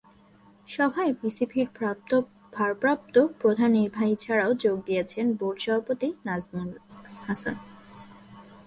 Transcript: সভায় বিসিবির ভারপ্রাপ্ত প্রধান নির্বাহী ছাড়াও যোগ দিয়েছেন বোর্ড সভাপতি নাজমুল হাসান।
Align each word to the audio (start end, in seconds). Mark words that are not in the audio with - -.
সভায় 0.67 1.11
বিসিবির 1.19 1.67
ভারপ্রাপ্ত 2.53 3.15
প্রধান 3.41 3.69
নির্বাহী 3.71 4.15
ছাড়াও 4.15 4.51
যোগ 4.63 4.77
দিয়েছেন 4.85 5.25
বোর্ড 5.39 5.57
সভাপতি 5.65 6.07
নাজমুল 6.25 6.69
হাসান। 7.27 7.55